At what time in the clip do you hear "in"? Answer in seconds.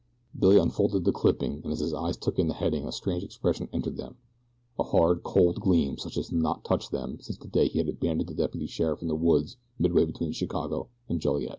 2.39-2.47, 9.03-9.07